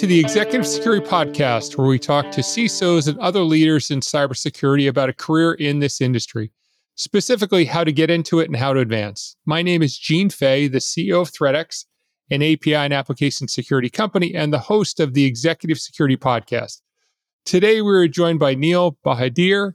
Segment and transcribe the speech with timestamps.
[0.00, 4.88] to the Executive Security Podcast, where we talk to CISOs and other leaders in cybersecurity
[4.88, 6.50] about a career in this industry,
[6.94, 9.36] specifically how to get into it and how to advance.
[9.44, 11.84] My name is Gene Fay, the CEO of ThreatX,
[12.30, 16.80] an API and application security company, and the host of the Executive Security Podcast.
[17.44, 19.74] Today, we're joined by Neil Bahadur,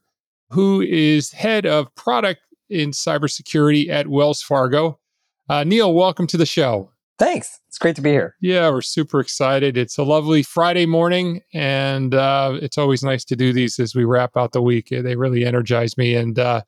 [0.49, 4.99] who is head of product in cybersecurity at Wells Fargo.
[5.47, 6.89] Uh, Neil, welcome to the show.
[7.17, 7.61] Thanks.
[7.69, 8.35] It's great to be here.
[8.41, 9.77] Yeah, we're super excited.
[9.77, 14.03] It's a lovely Friday morning, and uh, it's always nice to do these as we
[14.03, 14.89] wrap out the week.
[14.89, 16.15] They really energize me.
[16.15, 16.63] And, uh,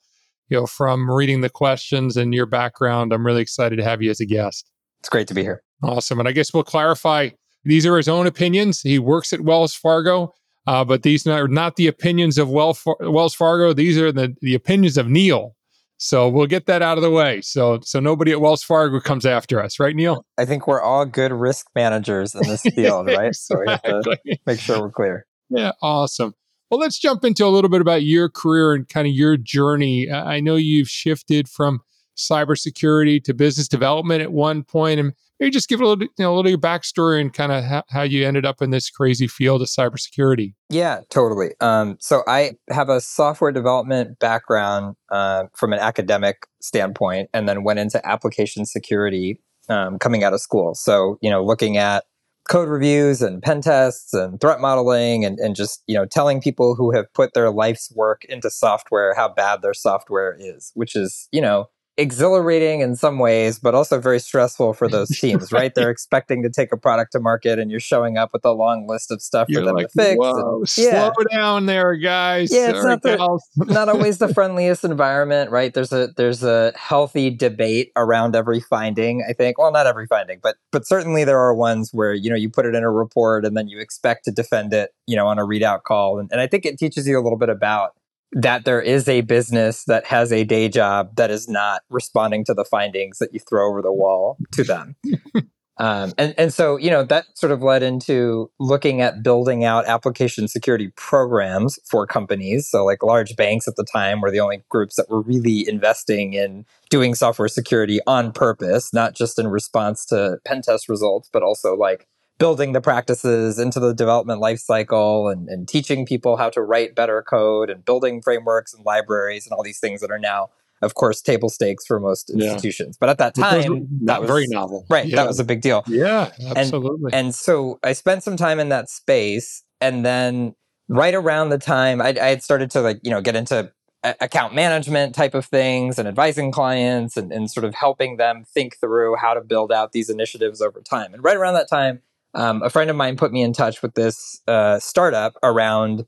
[0.48, 4.10] you know, from reading the questions and your background, I'm really excited to have you
[4.10, 4.72] as a guest.
[5.02, 5.64] It's great to be here.
[5.84, 6.20] Awesome.
[6.20, 7.32] And I guess we'll clarify
[7.66, 8.82] these are his own opinions.
[8.82, 10.34] He works at Wells Fargo,
[10.66, 13.74] uh, but these are not the opinions of Wells Fargo.
[13.74, 15.57] These are the, the opinions of Neil.
[15.98, 17.42] So we'll get that out of the way.
[17.42, 20.26] So so nobody at Wells Fargo comes after us, right, Neil?
[20.38, 23.36] I think we're all good risk managers in this field, right?
[23.36, 25.26] So we have to make sure we're clear.
[25.50, 26.34] Yeah, awesome.
[26.70, 30.12] Well, let's jump into a little bit about your career and kind of your journey.
[30.12, 31.80] I know you've shifted from
[32.18, 36.34] cybersecurity to business development at one point, and maybe just give a little, you know,
[36.34, 39.28] a little your backstory and kind of ha- how you ended up in this crazy
[39.28, 40.54] field of cybersecurity.
[40.70, 41.52] Yeah, totally.
[41.62, 47.64] Um, so I have a software development background uh, from an academic standpoint, and then
[47.64, 50.76] went into application security um, coming out of school.
[50.76, 52.06] So you know, looking at
[52.48, 56.76] code reviews and pen tests and threat modeling and, and just you know telling people
[56.76, 61.28] who have put their life's work into software how bad their software is which is
[61.32, 61.66] you know
[61.98, 65.74] exhilarating in some ways, but also very stressful for those teams, right?
[65.74, 68.88] They're expecting to take a product to market and you're showing up with a long
[68.88, 70.20] list of stuff you're for them like, to fix.
[70.22, 71.12] And, yeah.
[71.14, 72.54] Slow down there, guys.
[72.54, 73.40] Yeah, it's not, the,
[73.74, 75.74] not always the friendliest environment, right?
[75.74, 79.58] There's a there's a healthy debate around every finding, I think.
[79.58, 82.66] Well, not every finding, but but certainly there are ones where, you know, you put
[82.66, 85.44] it in a report and then you expect to defend it, you know, on a
[85.44, 86.20] readout call.
[86.20, 87.92] And, and I think it teaches you a little bit about
[88.34, 92.54] that there is a business that has a day job that is not responding to
[92.54, 94.96] the findings that you throw over the wall to them.
[95.78, 99.86] um, and, and so, you know, that sort of led into looking at building out
[99.86, 102.70] application security programs for companies.
[102.70, 106.34] So, like large banks at the time were the only groups that were really investing
[106.34, 111.44] in doing software security on purpose, not just in response to pen test results, but
[111.44, 116.62] also like building the practices into the development lifecycle and, and teaching people how to
[116.62, 120.50] write better code and building frameworks and libraries and all these things that are now
[120.84, 122.96] of course table stakes for most institutions.
[122.96, 122.98] Yeah.
[123.00, 124.86] but at that time that was very novel.
[124.90, 125.16] right yeah.
[125.16, 125.84] that was a big deal.
[125.88, 127.12] Yeah absolutely.
[127.14, 130.54] and, and, so i spent some time in that space and then
[130.88, 133.72] right around the time I, I had started to like you know get into
[134.04, 138.78] account management type of things and advising clients and, and sort of helping them think
[138.80, 141.14] through how to build out these initiatives over time.
[141.14, 142.02] And right around that time
[142.38, 146.06] um, a friend of mine put me in touch with this uh, startup around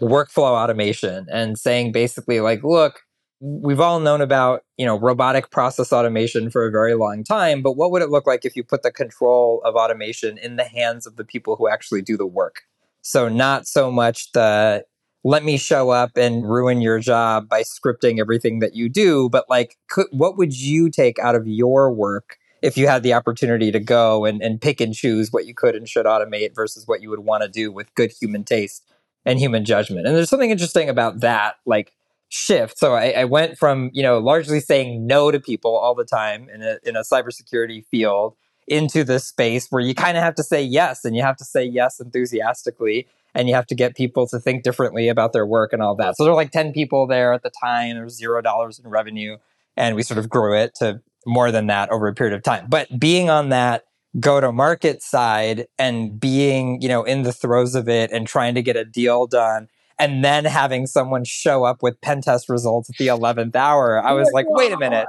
[0.00, 3.02] workflow automation and saying basically like look
[3.40, 7.72] we've all known about you know robotic process automation for a very long time but
[7.72, 11.06] what would it look like if you put the control of automation in the hands
[11.06, 12.62] of the people who actually do the work?
[13.02, 14.84] So not so much the
[15.24, 19.44] let me show up and ruin your job by scripting everything that you do but
[19.48, 23.72] like could, what would you take out of your work if you had the opportunity
[23.72, 27.02] to go and, and pick and choose what you could and should automate versus what
[27.02, 28.84] you would want to do with good human taste
[29.24, 30.06] and human judgment.
[30.06, 31.92] And there's something interesting about that, like
[32.28, 32.78] shift.
[32.78, 36.48] So I, I went from, you know, largely saying no to people all the time
[36.48, 38.36] in a, in a cybersecurity field
[38.68, 41.44] into this space where you kind of have to say yes and you have to
[41.44, 45.72] say yes enthusiastically and you have to get people to think differently about their work
[45.72, 46.16] and all that.
[46.16, 47.94] So there were like 10 people there at the time.
[47.94, 49.36] There was zero dollars in revenue.
[49.76, 52.66] And we sort of grew it to more than that over a period of time.
[52.68, 53.84] But being on that
[54.20, 58.54] go to market side and being, you know, in the throes of it and trying
[58.54, 59.68] to get a deal done
[59.98, 64.12] and then having someone show up with pen test results at the 11th hour, I
[64.12, 65.06] was like, wait a minute.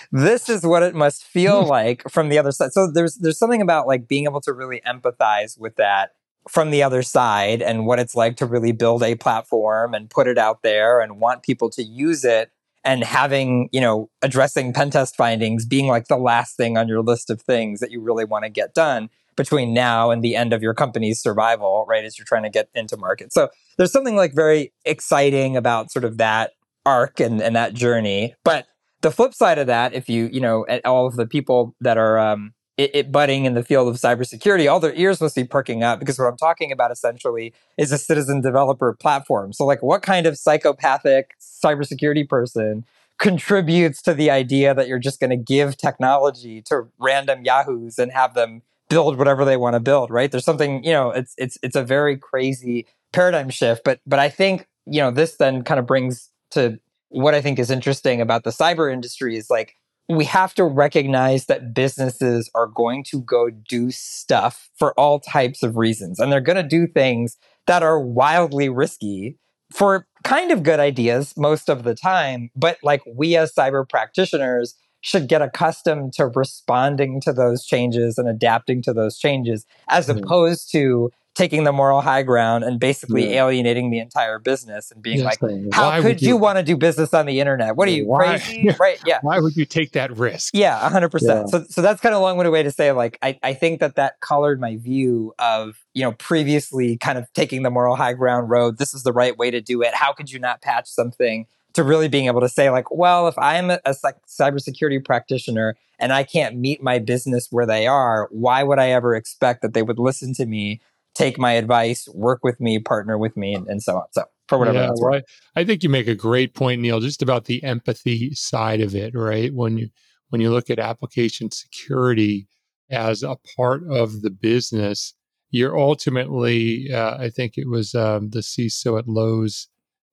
[0.12, 2.72] this is what it must feel like from the other side.
[2.72, 6.12] So there's there's something about like being able to really empathize with that
[6.48, 10.28] from the other side and what it's like to really build a platform and put
[10.28, 12.52] it out there and want people to use it
[12.86, 17.02] and having, you know, addressing pen test findings being like the last thing on your
[17.02, 20.52] list of things that you really want to get done between now and the end
[20.52, 22.04] of your company's survival, right?
[22.04, 23.32] As you're trying to get into market.
[23.32, 26.52] So there's something like very exciting about sort of that
[26.86, 28.34] arc and, and that journey.
[28.44, 28.66] But
[29.02, 32.18] the flip side of that, if you, you know, all of the people that are
[32.18, 35.82] um, it, it, budding in the field of cybersecurity, all their ears must be perking
[35.82, 39.52] up because what I'm talking about essentially is a citizen developer platform.
[39.52, 42.84] So, like, what kind of psychopathic cybersecurity person
[43.18, 48.12] contributes to the idea that you're just going to give technology to random yahoos and
[48.12, 50.30] have them build whatever they want to build, right?
[50.30, 54.28] There's something, you know, it's it's it's a very crazy paradigm shift, but but I
[54.28, 58.44] think, you know, this then kind of brings to what I think is interesting about
[58.44, 59.76] the cyber industry is like
[60.08, 65.62] we have to recognize that businesses are going to go do stuff for all types
[65.62, 67.36] of reasons and they're going to do things
[67.66, 69.36] that are wildly risky
[69.72, 74.74] for kind of good ideas most of the time but like we as cyber practitioners
[75.00, 80.18] should get accustomed to responding to those changes and adapting to those changes as mm-hmm.
[80.18, 83.42] opposed to taking the moral high ground and basically yeah.
[83.42, 86.76] alienating the entire business and being yes, like, how could you, you want to do
[86.78, 87.76] business on the internet?
[87.76, 88.62] What are you why, crazy?
[88.66, 88.76] Yeah.
[88.80, 88.98] Right?
[89.04, 89.18] Yeah.
[89.20, 90.54] Why would you take that risk?
[90.54, 91.10] Yeah, hundred yeah.
[91.10, 91.50] percent.
[91.50, 93.96] So, so that's kind of a long-winded way to say, like, I, I think that
[93.96, 98.48] that colored my view of, you know, previously kind of taking the moral high ground
[98.48, 98.78] road.
[98.78, 99.94] This is the right way to do it.
[99.94, 101.46] How could you not patch something?
[101.74, 103.94] To really being able to say, like, well, if I'm a, a
[104.26, 109.14] cybersecurity practitioner and I can't meet my business where they are, why would I ever
[109.14, 110.80] expect that they would listen to me
[111.16, 114.04] take my advice, work with me, partner with me, and, and so on.
[114.12, 115.24] So for whatever yeah, that's right.
[115.56, 119.14] I think you make a great point, Neil, just about the empathy side of it,
[119.14, 119.52] right?
[119.52, 119.88] When you
[120.28, 122.48] when you look at application security
[122.90, 125.14] as a part of the business,
[125.50, 129.68] you're ultimately, uh, I think it was um, the CISO at Lowe's,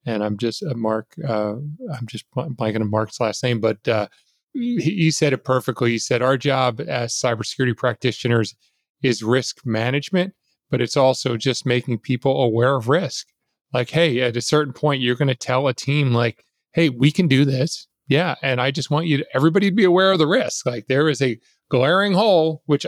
[0.06, 1.56] and I'm just uh, Mark, uh,
[1.94, 4.08] I'm just blanking on Mark's last name, but uh,
[4.54, 5.92] he, he said it perfectly.
[5.92, 8.56] He said our job as cybersecurity practitioners
[9.02, 10.34] is risk management
[10.74, 13.28] but it's also just making people aware of risk.
[13.76, 17.12] Like, hey, at a certain point, you're going to tell a team, like, hey, we
[17.12, 17.88] can do this.
[18.08, 18.34] Yeah.
[18.42, 20.66] And I just want you to, everybody to be aware of the risk.
[20.66, 21.40] Like, there is a
[21.70, 22.88] glaring hole, which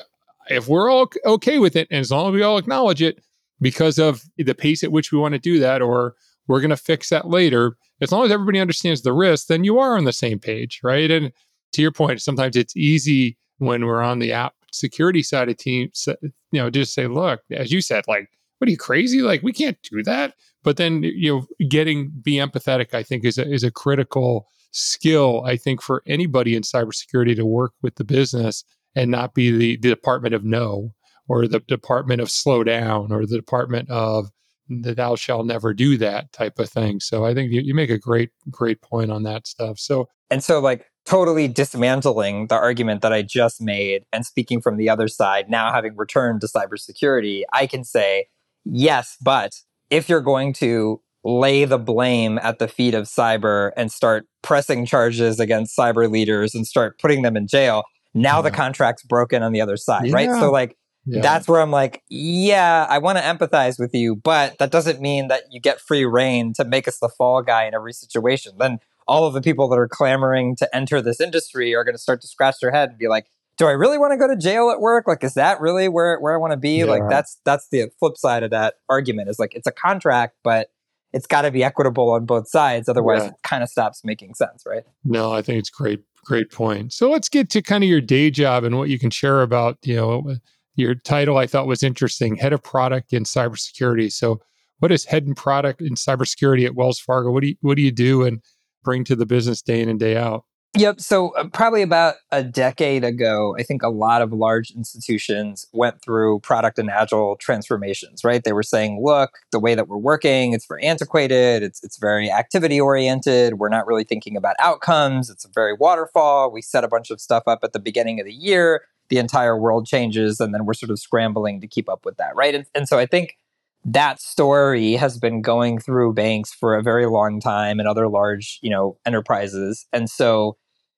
[0.50, 3.24] if we're all okay with it, and as long as we all acknowledge it
[3.62, 6.16] because of the pace at which we want to do that, or
[6.48, 9.78] we're going to fix that later, as long as everybody understands the risk, then you
[9.78, 10.80] are on the same page.
[10.84, 11.12] Right.
[11.12, 11.32] And
[11.74, 16.08] to your point, sometimes it's easy when we're on the app security side of teams,
[16.56, 19.22] know, just say, look, as you said, like, what are you crazy?
[19.22, 20.36] Like, we can't do that.
[20.64, 25.44] But then, you know, getting be empathetic, I think, is a, is a critical skill.
[25.46, 28.64] I think for anybody in cybersecurity to work with the business
[28.96, 30.94] and not be the, the department of no
[31.28, 34.30] or the department of slow down or the department of
[34.68, 37.00] the thou shall never do that type of thing.
[37.00, 39.78] So I think you, you make a great, great point on that stuff.
[39.78, 44.78] So, and so like totally dismantling the argument that I just made and speaking from
[44.78, 48.28] the other side, now having returned to cybersecurity, I can say,
[48.66, 49.54] yes, but
[49.90, 54.86] if you're going to lay the blame at the feet of cyber and start pressing
[54.86, 58.44] charges against cyber leaders and start putting them in jail, now yeah.
[58.44, 60.14] the contract's broken on the other side, yeah.
[60.14, 60.30] right?
[60.40, 61.22] So, like, yeah.
[61.22, 65.28] that's where I'm like, yeah, I want to empathize with you, but that doesn't mean
[65.28, 68.54] that you get free reign to make us the fall guy in every situation.
[68.60, 72.02] Then all of the people that are clamoring to enter this industry are going to
[72.02, 74.36] start to scratch their head and be like, do I really want to go to
[74.36, 75.08] jail at work?
[75.08, 76.80] Like, is that really where, where I want to be?
[76.80, 76.86] Yeah.
[76.86, 80.70] Like, that's, that's the flip side of that argument is like, it's a contract, but
[81.14, 82.90] it's got to be equitable on both sides.
[82.90, 83.30] Otherwise yeah.
[83.30, 84.64] it kind of stops making sense.
[84.66, 84.84] Right.
[85.06, 86.02] No, I think it's great.
[86.26, 86.92] Great point.
[86.92, 89.78] So let's get to kind of your day job and what you can share about,
[89.84, 90.36] you know,
[90.74, 94.12] your title I thought was interesting, head of product in cybersecurity.
[94.12, 94.42] So
[94.80, 97.32] what is head and product in cybersecurity at Wells Fargo?
[97.32, 98.24] What do you, what do you do?
[98.24, 98.42] And
[98.86, 100.46] bring to the business day in and day out?
[100.78, 101.00] Yep.
[101.00, 106.02] So, uh, probably about a decade ago, I think a lot of large institutions went
[106.02, 108.44] through product and agile transformations, right?
[108.44, 112.30] They were saying, look, the way that we're working, it's very antiquated, it's, it's very
[112.30, 113.54] activity oriented.
[113.54, 115.30] We're not really thinking about outcomes.
[115.30, 116.52] It's a very waterfall.
[116.52, 118.82] We set a bunch of stuff up at the beginning of the year.
[119.08, 122.36] The entire world changes, and then we're sort of scrambling to keep up with that,
[122.36, 122.56] right?
[122.56, 123.38] And, and so, I think
[123.86, 128.60] that story has been going through banks for a very long time and other large,
[128.62, 129.86] you know, enterprises.
[129.94, 130.58] And so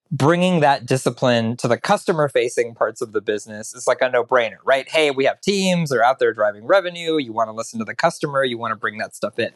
[0.09, 4.23] bringing that discipline to the customer facing parts of the business is like a no
[4.23, 4.87] brainer, right?
[4.89, 7.17] Hey, we have teams, they're out there driving revenue.
[7.17, 9.51] You want to listen to the customer, you want to bring that stuff in.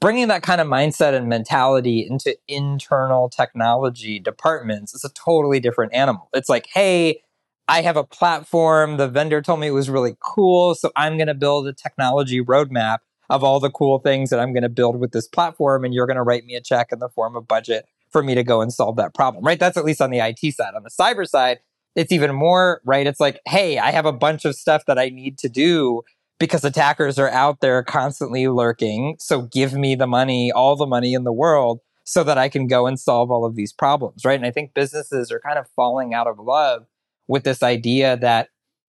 [0.00, 5.92] Bringing that kind of mindset and mentality into internal technology departments is a totally different
[5.92, 6.28] animal.
[6.32, 7.22] It's like, hey,
[7.68, 8.96] I have a platform.
[8.96, 10.74] The vendor told me it was really cool.
[10.74, 12.98] So I'm going to build a technology roadmap
[13.28, 15.84] of all the cool things that I'm going to build with this platform.
[15.84, 18.34] And you're going to write me a check in the form of budget for me
[18.34, 19.60] to go and solve that problem, right?
[19.60, 20.74] That's at least on the IT side.
[20.74, 21.58] On the cyber side,
[21.94, 23.06] it's even more, right?
[23.06, 26.02] It's like, hey, I have a bunch of stuff that I need to do
[26.38, 29.16] because attackers are out there constantly lurking.
[29.18, 32.66] So give me the money, all the money in the world, so that I can
[32.66, 34.38] go and solve all of these problems, right?
[34.38, 36.86] And I think businesses are kind of falling out of love
[37.28, 38.48] with this idea that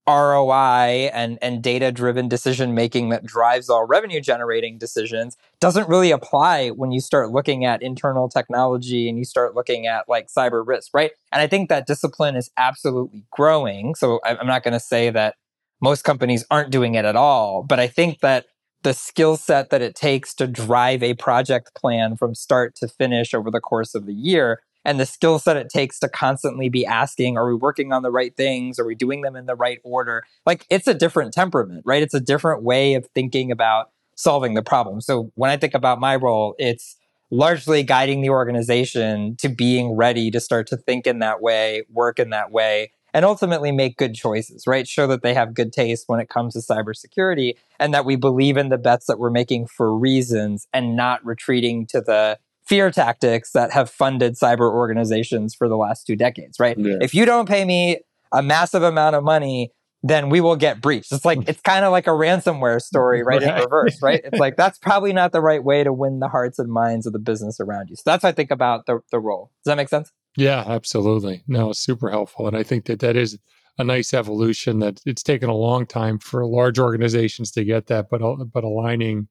[0.10, 6.10] ROI and, and data driven decision making that drives all revenue generating decisions doesn't really
[6.12, 10.66] apply when you start looking at internal technology and you start looking at like cyber
[10.66, 11.12] risk, right?
[11.32, 13.94] And I think that discipline is absolutely growing.
[13.94, 15.36] So I'm not going to say that
[15.82, 17.64] most companies aren't doing it at all.
[17.64, 18.46] But I think that
[18.82, 23.34] the skill set that it takes to drive a project plan from start to finish
[23.34, 26.84] over the course of the year and the skill set it takes to constantly be
[26.84, 28.80] asking are we working on the right things?
[28.80, 30.24] Are we doing them in the right order?
[30.48, 32.02] Like it's a different temperament right?
[32.02, 35.00] It's a different way of thinking about solving the problem.
[35.00, 36.98] So when i think about my role it's
[37.32, 42.18] largely guiding the organization to being ready to start to think in that way work
[42.18, 44.88] in that way and ultimately make good choices, right?
[44.88, 48.58] Show that they have good taste when it comes to cybersecurity and that we believe
[48.58, 52.40] in the bets that we're making for reasons and not retreating to the
[52.70, 56.78] fear tactics that have funded cyber organizations for the last two decades, right?
[56.78, 56.98] Yeah.
[57.02, 58.00] If you don't pay me
[58.32, 59.72] a massive amount of money,
[60.04, 61.12] then we will get breached.
[61.12, 64.22] It's like it's kind of like a ransomware story, right, right, in reverse, right?
[64.24, 67.12] It's like that's probably not the right way to win the hearts and minds of
[67.12, 67.96] the business around you.
[67.96, 69.52] So that's what I think about the the role.
[69.66, 70.14] Does that make sense?
[70.38, 71.44] Yeah, absolutely.
[71.48, 72.48] No, super helpful.
[72.48, 73.38] And I think that that is
[73.78, 78.10] a nice evolution that it's taken a long time for large organizations to get that,
[78.10, 78.22] but,
[78.54, 79.28] but aligning,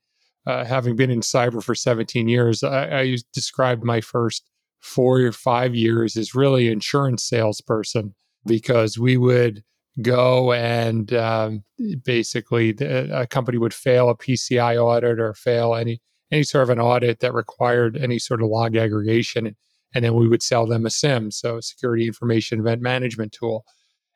[0.48, 4.48] uh, having been in cyber for 17 years, I, I described my first
[4.80, 8.14] four or five years as really insurance salesperson
[8.46, 9.62] because we would
[10.00, 11.64] go and um,
[12.02, 16.00] basically the, a company would fail a PCI audit or fail any
[16.30, 19.54] any sort of an audit that required any sort of log aggregation
[19.94, 23.64] and then we would sell them a SIEM, so security information event management tool.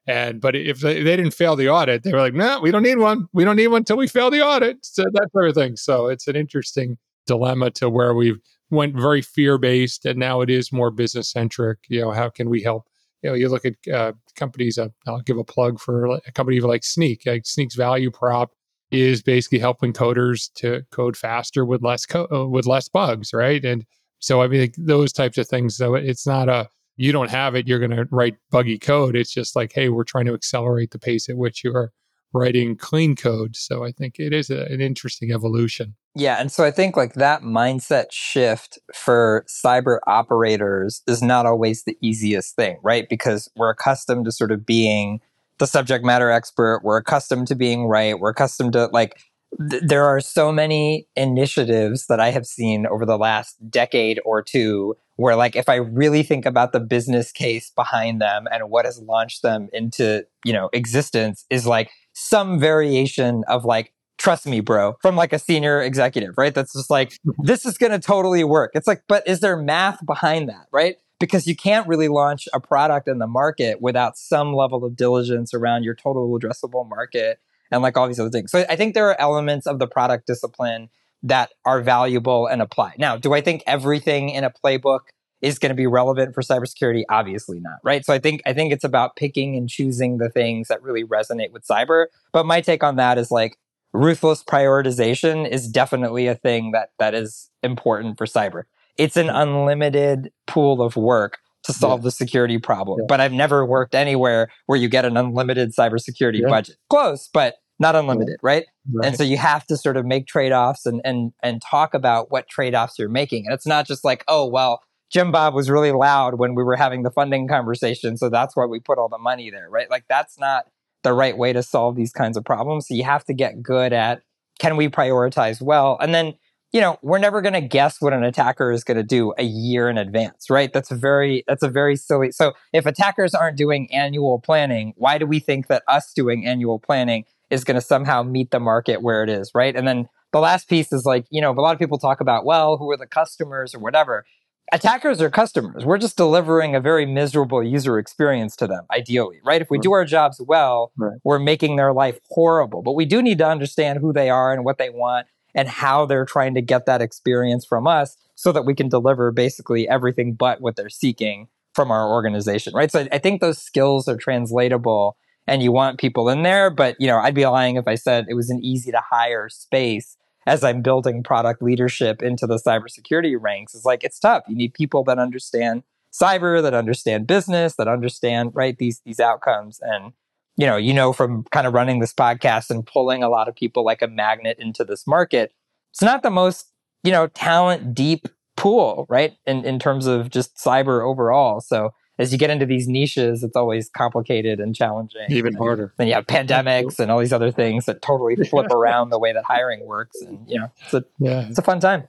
[0.06, 2.82] And but if they, they didn't fail the audit, they were like, "No, we don't
[2.82, 3.28] need one.
[3.32, 5.76] We don't need one until we fail the audit." So that sort of thing.
[5.76, 8.40] So it's an interesting dilemma to where we've
[8.70, 11.78] went very fear based, and now it is more business centric.
[11.88, 12.88] You know, how can we help?
[13.22, 14.76] You know, you look at uh, companies.
[14.76, 17.24] Uh, I'll give a plug for a company like Snyk.
[17.24, 18.50] Like Snyk's value prop
[18.90, 23.64] is basically helping coders to code faster with less co- uh, with less bugs, right?
[23.64, 23.84] And
[24.18, 25.76] so I mean those types of things.
[25.76, 26.68] So it's not a
[27.02, 29.16] you don't have it, you're going to write buggy code.
[29.16, 31.92] It's just like, hey, we're trying to accelerate the pace at which you are
[32.32, 33.56] writing clean code.
[33.56, 35.96] So I think it is a, an interesting evolution.
[36.14, 41.82] Yeah, and so I think like that mindset shift for cyber operators is not always
[41.82, 43.08] the easiest thing, right?
[43.08, 45.20] Because we're accustomed to sort of being
[45.58, 49.18] the subject matter expert, we're accustomed to being right, we're accustomed to like
[49.58, 54.96] there are so many initiatives that I have seen over the last decade or two
[55.16, 58.98] where like if I really think about the business case behind them and what has
[59.00, 64.94] launched them into, you know, existence is like some variation of like trust me bro
[65.02, 66.54] from like a senior executive, right?
[66.54, 67.44] That's just like mm-hmm.
[67.44, 68.72] this is going to totally work.
[68.74, 70.96] It's like but is there math behind that, right?
[71.20, 75.54] Because you can't really launch a product in the market without some level of diligence
[75.54, 77.38] around your total addressable market
[77.70, 78.50] and like all these other things.
[78.50, 80.88] So I think there are elements of the product discipline
[81.22, 82.94] that are valuable and apply.
[82.98, 85.00] Now, do I think everything in a playbook
[85.40, 87.02] is going to be relevant for cybersecurity?
[87.08, 88.04] Obviously not, right?
[88.04, 91.52] So I think I think it's about picking and choosing the things that really resonate
[91.52, 92.06] with cyber.
[92.32, 93.56] But my take on that is like
[93.92, 98.64] ruthless prioritization is definitely a thing that that is important for cyber.
[98.96, 102.04] It's an unlimited pool of work to solve yeah.
[102.04, 103.00] the security problem.
[103.00, 103.06] Yeah.
[103.08, 106.48] But I've never worked anywhere where you get an unlimited cybersecurity yeah.
[106.48, 106.76] budget.
[106.90, 108.66] Close, but not unlimited, right?
[108.92, 109.06] right?
[109.06, 112.48] And so you have to sort of make trade-offs and and and talk about what
[112.48, 113.46] trade-offs you're making.
[113.46, 116.76] And it's not just like, oh well, Jim Bob was really loud when we were
[116.76, 119.90] having the funding conversation, so that's why we put all the money there, right?
[119.90, 120.66] Like that's not
[121.02, 122.88] the right way to solve these kinds of problems.
[122.88, 124.22] So you have to get good at
[124.58, 125.96] can we prioritize well?
[126.00, 126.34] And then,
[126.72, 129.42] you know, we're never going to guess what an attacker is going to do a
[129.42, 130.72] year in advance, right?
[130.72, 132.30] That's a very that's a very silly.
[132.30, 136.78] So if attackers aren't doing annual planning, why do we think that us doing annual
[136.78, 139.76] planning is going to somehow meet the market where it is, right?
[139.76, 142.46] And then the last piece is like, you know, a lot of people talk about,
[142.46, 144.24] well, who are the customers or whatever.
[144.72, 145.84] Attackers are customers.
[145.84, 149.60] We're just delivering a very miserable user experience to them, ideally, right?
[149.60, 151.18] If we do our jobs well, right.
[151.24, 152.80] we're making their life horrible.
[152.80, 156.06] But we do need to understand who they are and what they want and how
[156.06, 160.32] they're trying to get that experience from us so that we can deliver basically everything
[160.32, 162.90] but what they're seeking from our organization, right?
[162.90, 166.70] So I think those skills are translatable and you want people in there.
[166.70, 169.48] But, you know, I'd be lying if I said it was an easy to hire
[169.48, 173.74] space as I'm building product leadership into the cybersecurity ranks.
[173.74, 174.44] It's like, it's tough.
[174.48, 175.82] You need people that understand
[176.12, 179.80] cyber, that understand business, that understand, right, these, these outcomes.
[179.82, 180.12] And,
[180.56, 183.54] you know, you know, from kind of running this podcast and pulling a lot of
[183.54, 185.52] people like a magnet into this market,
[185.92, 186.70] it's not the most,
[187.04, 189.34] you know, talent deep pool, right?
[189.46, 191.60] In, in terms of just cyber overall.
[191.60, 195.26] So, as you get into these niches, it's always complicated and challenging.
[195.28, 195.94] Even harder.
[195.96, 199.32] Then you have pandemics and all these other things that totally flip around the way
[199.32, 200.20] that hiring works.
[200.20, 201.48] And, you know, it's a, yeah.
[201.48, 202.08] it's a fun time.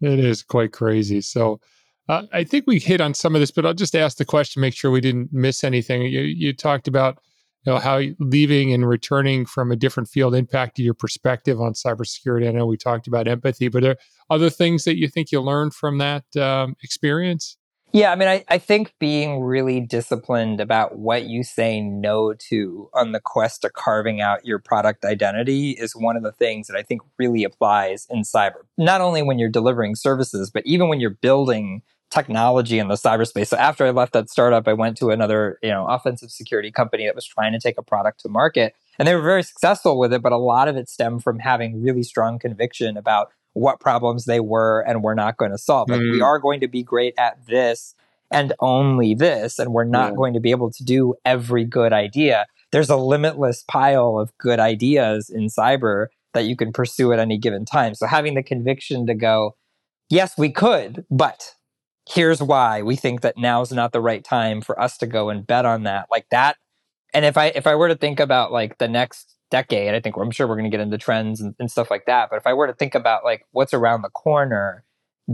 [0.00, 1.20] It is quite crazy.
[1.20, 1.60] So
[2.08, 4.60] uh, I think we hit on some of this, but I'll just ask the question,
[4.60, 6.02] make sure we didn't miss anything.
[6.02, 7.18] You, you talked about
[7.66, 12.48] you know how leaving and returning from a different field impacted your perspective on cybersecurity.
[12.48, 13.96] I know we talked about empathy, but are
[14.30, 17.56] other things that you think you learned from that um, experience?
[17.92, 22.90] Yeah, I mean, I, I think being really disciplined about what you say no to
[22.92, 26.76] on the quest to carving out your product identity is one of the things that
[26.76, 28.60] I think really applies in cyber.
[28.76, 33.48] Not only when you're delivering services, but even when you're building technology in the cyberspace.
[33.48, 37.06] So after I left that startup, I went to another, you know, offensive security company
[37.06, 38.74] that was trying to take a product to market.
[38.98, 41.82] And they were very successful with it, but a lot of it stemmed from having
[41.82, 45.88] really strong conviction about what problems they were and were not going to solve.
[45.88, 46.12] Like mm.
[46.12, 47.94] we are going to be great at this
[48.30, 50.16] and only this, and we're not yeah.
[50.16, 52.46] going to be able to do every good idea.
[52.72, 57.38] There's a limitless pile of good ideas in cyber that you can pursue at any
[57.38, 57.94] given time.
[57.94, 59.56] So having the conviction to go,
[60.10, 61.54] yes, we could, but
[62.08, 65.46] here's why we think that now's not the right time for us to go and
[65.46, 66.56] bet on that like that
[67.12, 70.16] and if i if i were to think about like the next decade i think
[70.16, 72.46] i'm sure we're going to get into trends and, and stuff like that but if
[72.46, 74.84] i were to think about like what's around the corner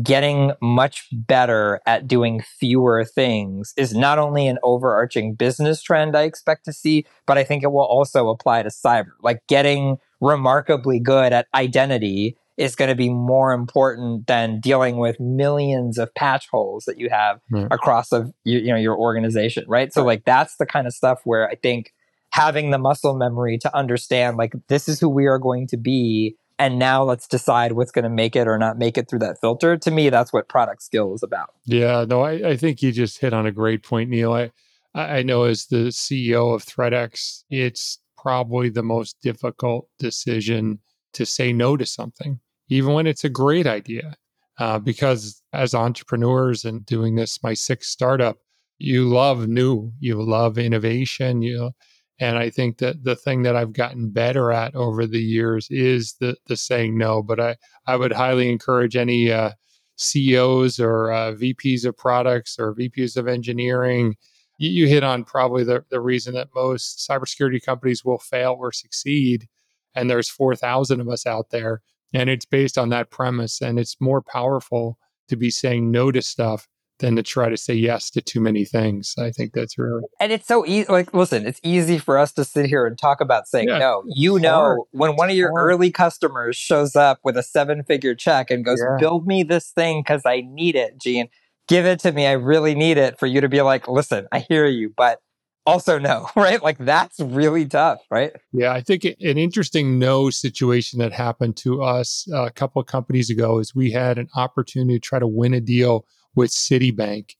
[0.03, 6.23] getting much better at doing fewer things is not only an overarching business trend I
[6.23, 9.13] expect to see, but I think it will also apply to cyber.
[9.23, 15.19] Like getting remarkably good at identity is going to be more important than dealing with
[15.21, 17.41] millions of patch holes that you have
[17.71, 19.93] across of you, you know your organization right?
[19.93, 21.93] So like that's the kind of stuff where i think
[22.35, 26.35] having the muscle memory to understand like this is who we are going to be
[26.59, 29.41] and now let's decide what's going to make it or not make it through that
[29.41, 29.77] filter.
[29.77, 31.51] To me that's what product skill is about.
[31.65, 34.33] Yeah no i, I think you just hit on a great point neil.
[34.33, 34.51] I
[34.95, 40.81] i know as the ceo of ThreatX it's probably the most difficult decision
[41.13, 44.17] to say no to something even when it's a great idea.
[44.59, 48.39] Uh, because as entrepreneurs and doing this, my sixth startup,
[48.79, 51.73] you love new, you love innovation, you
[52.21, 56.15] and I think that the thing that I've gotten better at over the years is
[56.21, 57.23] the the saying no.
[57.23, 59.51] But I I would highly encourage any uh,
[59.97, 64.17] CEOs or uh, VPs of products or VPs of engineering.
[64.59, 68.73] You, you hit on probably the, the reason that most cybersecurity companies will fail or
[68.73, 69.49] succeed.
[69.95, 73.61] And there's 4,000 of us out there and it's based on that premise.
[73.61, 74.99] And it's more powerful
[75.29, 76.67] to be saying no to stuff
[77.01, 79.15] than to try to say yes to too many things.
[79.19, 80.03] I think that's really.
[80.21, 80.91] And it's so easy.
[80.91, 84.03] Like, listen, it's easy for us to sit here and talk about saying yeah, no.
[84.07, 84.81] You know, hard.
[84.93, 85.71] when one of your hard.
[85.71, 88.97] early customers shows up with a seven figure check and goes, yeah.
[88.99, 91.29] build me this thing because I need it, Gene,
[91.69, 92.27] give it to me.
[92.27, 95.21] I really need it for you to be like, listen, I hear you, but
[95.67, 96.63] also no, right?
[96.63, 98.33] Like that's really tough, right?
[98.53, 102.87] Yeah, I think an interesting no situation that happened to us uh, a couple of
[102.87, 107.31] companies ago is we had an opportunity to try to win a deal with Citibank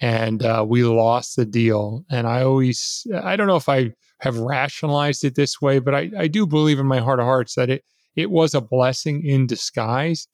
[0.00, 2.04] and uh, we lost the deal.
[2.10, 6.10] And I always, I don't know if I have rationalized it this way, but I,
[6.18, 7.84] I do believe in my heart of hearts that it,
[8.16, 10.26] it was a blessing in disguise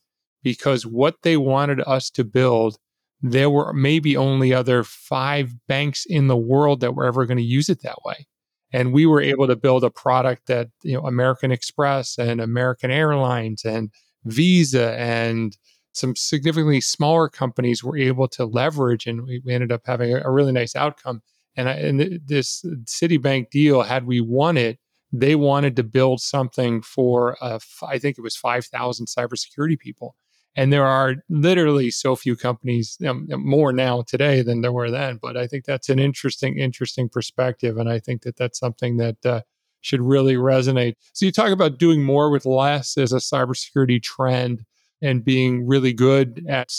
[0.42, 2.78] because what they wanted us to build
[3.22, 7.42] there were maybe only other five banks in the world that were ever going to
[7.42, 8.26] use it that way.
[8.72, 12.90] And we were able to build a product that, you know, American Express and American
[12.90, 13.90] Airlines and
[14.24, 15.56] Visa and
[15.92, 19.06] some significantly smaller companies were able to leverage.
[19.06, 21.22] And we, ended up having a, really nice outcome.
[21.56, 24.78] And, I, and this Citibank deal, had we won it,
[25.12, 30.14] they wanted to build something for, uh, I think it was 5,000 cybersecurity people.
[30.56, 35.18] And there are literally so few companies, more now today than there were then.
[35.20, 37.76] But I think that's an interesting, interesting perspective.
[37.76, 39.42] And I think that that's something that uh,
[39.80, 40.94] should really resonate.
[41.12, 44.64] So you talk about doing more with less as a cybersecurity trend
[45.02, 46.72] and being really good at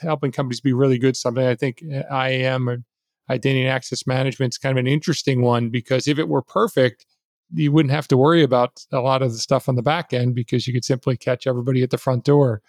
[0.00, 1.16] helping companies be really good.
[1.16, 2.84] Something I think uh, IAM or
[3.30, 7.06] identity and access management is kind of an interesting one because if it were perfect,
[7.52, 10.34] you wouldn't have to worry about a lot of the stuff on the back end
[10.34, 12.62] because you could simply catch everybody at the front door.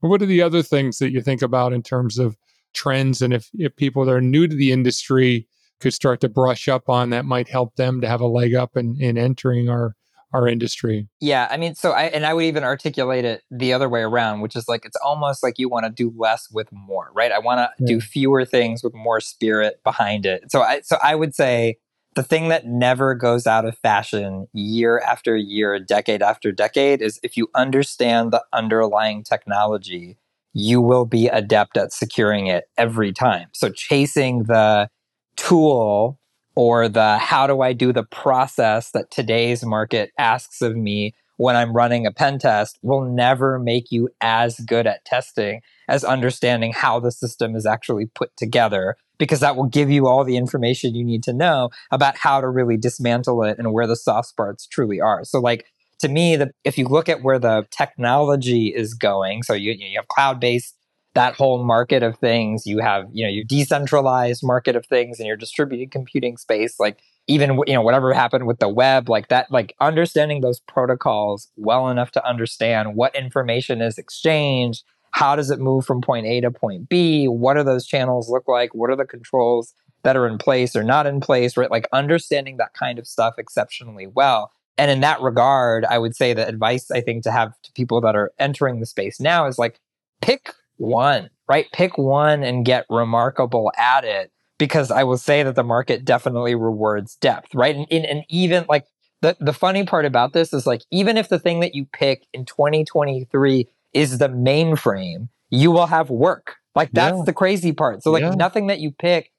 [0.00, 2.36] What are the other things that you think about in terms of
[2.72, 3.22] trends?
[3.22, 5.46] And if, if people that are new to the industry
[5.80, 8.76] could start to brush up on that might help them to have a leg up
[8.76, 9.94] in, in entering our
[10.32, 11.08] our industry.
[11.20, 14.40] Yeah, I mean, so I and I would even articulate it the other way around,
[14.40, 17.32] which is like it's almost like you want to do less with more, right?
[17.32, 17.86] I want to yeah.
[17.86, 20.50] do fewer things with more spirit behind it.
[20.50, 21.78] So I so I would say
[22.14, 27.20] the thing that never goes out of fashion year after year, decade after decade is
[27.22, 30.16] if you understand the underlying technology,
[30.52, 33.48] you will be adept at securing it every time.
[33.52, 34.88] So chasing the
[35.36, 36.19] tool
[36.60, 41.56] or the how do I do the process that today's market asks of me when
[41.56, 46.74] I'm running a pen test will never make you as good at testing as understanding
[46.74, 50.94] how the system is actually put together because that will give you all the information
[50.94, 54.66] you need to know about how to really dismantle it and where the soft spots
[54.66, 55.24] truly are.
[55.24, 55.64] So like
[56.00, 59.96] to me, the, if you look at where the technology is going, so you, you
[59.96, 60.74] have cloud-based
[61.14, 62.66] that whole market of things.
[62.66, 66.78] You have you know your decentralized market of things and your distributed computing space.
[66.78, 66.98] Like
[67.30, 71.88] even you know whatever happened with the web like that like understanding those protocols well
[71.88, 76.50] enough to understand what information is exchanged how does it move from point a to
[76.50, 80.38] point b what do those channels look like what are the controls that are in
[80.38, 81.70] place or not in place right?
[81.70, 84.50] Like understanding that kind of stuff exceptionally well.
[84.78, 88.00] And in that regard i would say the advice i think to have to people
[88.00, 89.78] that are entering the space now is like
[90.22, 91.66] pick one, right?
[91.72, 96.54] Pick one and get remarkable at it because I will say that the market definitely
[96.54, 97.74] rewards depth, right?
[97.74, 98.84] And, and, and even like
[99.22, 102.26] the, the funny part about this is like, even if the thing that you pick
[102.32, 106.56] in 2023 is the mainframe, you will have work.
[106.74, 107.24] Like that's yeah.
[107.24, 108.02] the crazy part.
[108.02, 108.30] So like yeah.
[108.30, 109.30] nothing that you pick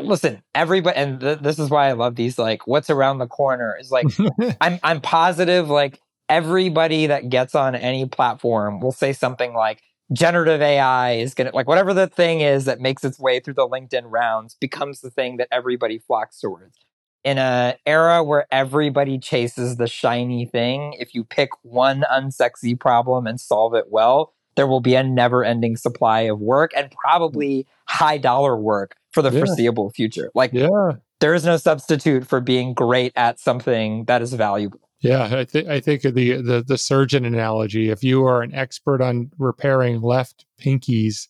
[0.00, 3.76] listen everybody and th- this is why i love these like what's around the corner
[3.78, 4.06] is like
[4.60, 6.00] i'm i'm positive like
[6.30, 11.54] everybody that gets on any platform will say something like generative AI is going to
[11.54, 15.10] like whatever the thing is that makes its way through the LinkedIn rounds becomes the
[15.10, 16.78] thing that everybody flocks towards.
[17.24, 23.28] In an era where everybody chases the shiny thing, if you pick one unsexy problem
[23.28, 27.66] and solve it well, there will be a never ending supply of work and probably
[27.86, 29.38] high dollar work for the yeah.
[29.38, 30.30] foreseeable future.
[30.34, 30.92] Like, yeah.
[31.20, 34.80] there is no substitute for being great at something that is valuable.
[35.02, 37.90] Yeah, I think I think the, the the surgeon analogy.
[37.90, 41.26] If you are an expert on repairing left pinkies,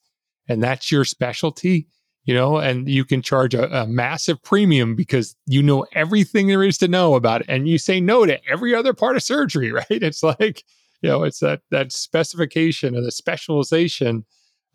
[0.46, 1.88] and that's your specialty,
[2.24, 6.62] you know, and you can charge a, a, massive premium because you know everything there
[6.62, 9.72] is to know about it, and you say no to every other part of surgery,
[9.72, 9.86] right?
[9.88, 10.64] It's like
[11.00, 14.26] you know, it's that that specification and the specialization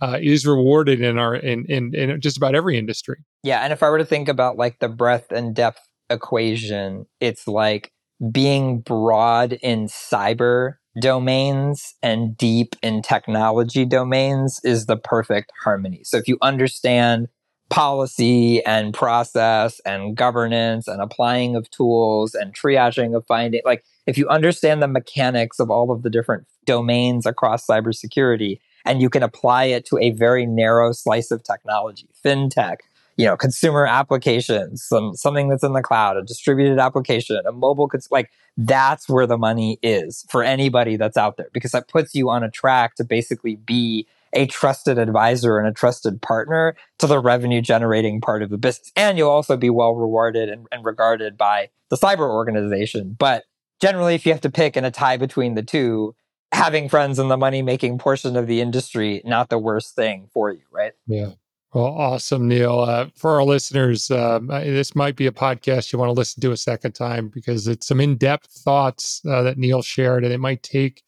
[0.02, 3.18] uh, is rewarded in our in, in in just about every industry.
[3.44, 7.48] Yeah, and if I were to think about like the breadth and depth equation, it's
[7.48, 7.92] like
[8.32, 16.02] being broad in cyber domains and deep in technology domains is the perfect harmony.
[16.04, 17.28] So if you understand
[17.70, 24.18] policy and process and governance and applying of tools and triaging of finding, like if
[24.18, 29.22] you understand the mechanics of all of the different domains across cybersecurity and you can
[29.22, 32.78] apply it to a very narrow slice of technology, fintech,
[33.18, 37.88] you know, consumer applications, some something that's in the cloud, a distributed application, a mobile,
[37.88, 42.14] cons- like that's where the money is for anybody that's out there because that puts
[42.14, 47.08] you on a track to basically be a trusted advisor and a trusted partner to
[47.08, 48.92] the revenue generating part of the business.
[48.96, 53.16] And you'll also be well rewarded and, and regarded by the cyber organization.
[53.18, 53.46] But
[53.80, 56.16] generally, if you have to pick in a tie between the two,
[56.52, 60.52] having friends in the money making portion of the industry, not the worst thing for
[60.52, 60.94] you, right?
[61.08, 61.32] Yeah.
[61.78, 62.80] Well, awesome, Neil.
[62.80, 66.52] Uh, for our listeners, um, this might be a podcast you want to listen to
[66.52, 70.40] a second time because it's some in depth thoughts uh, that Neil shared, and it
[70.40, 71.04] might take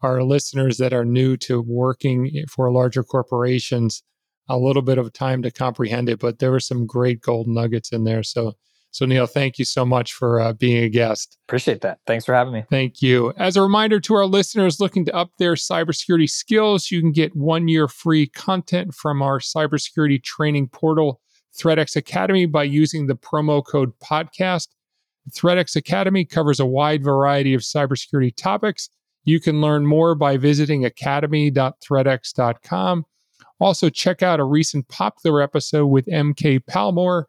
[0.00, 4.04] our listeners that are new to working for larger corporations
[4.48, 6.20] a little bit of time to comprehend it.
[6.20, 8.22] But there were some great gold nuggets in there.
[8.22, 8.52] So
[8.92, 11.38] so, Neil, thank you so much for uh, being a guest.
[11.48, 12.00] Appreciate that.
[12.06, 12.64] Thanks for having me.
[12.68, 13.32] Thank you.
[13.38, 17.34] As a reminder to our listeners looking to up their cybersecurity skills, you can get
[17.34, 21.22] one year free content from our cybersecurity training portal,
[21.58, 24.68] ThreatX Academy, by using the promo code podcast.
[25.30, 28.90] ThreatX Academy covers a wide variety of cybersecurity topics.
[29.24, 33.06] You can learn more by visiting academy.threatx.com.
[33.58, 37.24] Also, check out a recent popular episode with MK Palmore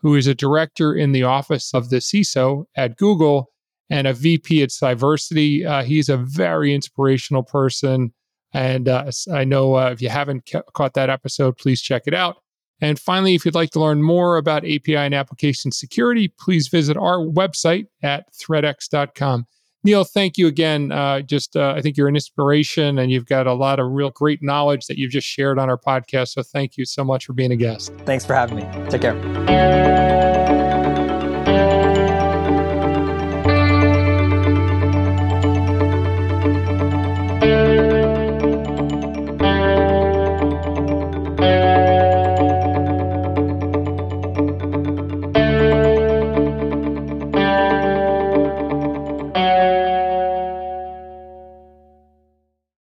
[0.00, 3.50] who is a director in the office of the CISO at Google
[3.90, 5.66] and a VP at Cyversity.
[5.66, 8.12] Uh, he's a very inspirational person.
[8.52, 12.14] And uh, I know uh, if you haven't ca- caught that episode, please check it
[12.14, 12.36] out.
[12.80, 16.96] And finally, if you'd like to learn more about API and application security, please visit
[16.96, 19.46] our website at threatx.com.
[19.88, 20.92] Neil, thank you again.
[20.92, 24.10] Uh, just, uh, I think you're an inspiration and you've got a lot of real
[24.10, 26.28] great knowledge that you've just shared on our podcast.
[26.28, 27.94] So thank you so much for being a guest.
[28.04, 28.90] Thanks for having me.
[28.90, 30.27] Take care.